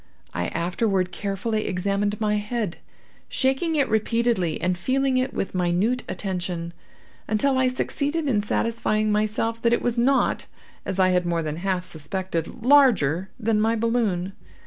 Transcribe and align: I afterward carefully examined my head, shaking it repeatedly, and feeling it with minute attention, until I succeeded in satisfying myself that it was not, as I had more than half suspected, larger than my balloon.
I 0.33 0.47
afterward 0.47 1.11
carefully 1.11 1.67
examined 1.67 2.19
my 2.19 2.37
head, 2.37 2.77
shaking 3.29 3.75
it 3.75 3.87
repeatedly, 3.87 4.59
and 4.59 4.75
feeling 4.75 5.17
it 5.17 5.31
with 5.31 5.53
minute 5.53 6.01
attention, 6.09 6.73
until 7.27 7.55
I 7.59 7.67
succeeded 7.67 8.27
in 8.27 8.41
satisfying 8.41 9.11
myself 9.11 9.61
that 9.61 9.73
it 9.73 9.81
was 9.83 9.99
not, 9.99 10.47
as 10.87 10.97
I 10.99 11.09
had 11.09 11.27
more 11.27 11.43
than 11.43 11.57
half 11.57 11.83
suspected, 11.85 12.63
larger 12.65 13.29
than 13.39 13.61
my 13.61 13.75
balloon. 13.75 14.33